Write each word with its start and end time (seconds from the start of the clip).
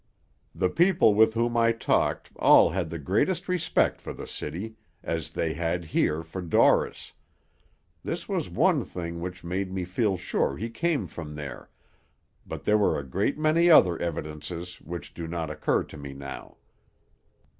The 0.55 0.71
people 0.71 1.13
with 1.13 1.35
whom 1.35 1.55
I 1.55 1.71
talked 1.71 2.31
all 2.37 2.71
had 2.71 2.89
the 2.89 2.97
greatest 2.97 3.47
respect 3.47 4.01
for 4.01 4.13
the 4.13 4.27
city, 4.27 4.73
as 5.03 5.29
they 5.29 5.53
had 5.53 5.85
here 5.85 6.23
for 6.23 6.41
Dorris; 6.41 7.13
this 8.03 8.27
was 8.27 8.49
one 8.49 8.83
thing 8.83 9.21
which 9.21 9.43
made 9.43 9.71
me 9.71 9.85
feel 9.85 10.17
sure 10.17 10.57
he 10.57 10.71
came 10.71 11.05
from 11.05 11.35
there, 11.35 11.69
but 12.47 12.63
there 12.63 12.79
were 12.79 12.97
a 12.97 13.05
great 13.07 13.37
many 13.37 13.69
other 13.69 13.95
evidences 13.99 14.81
which 14.81 15.13
do 15.13 15.27
not 15.27 15.51
occur 15.51 15.83
to 15.83 15.97
me 15.97 16.13
now. 16.13 16.57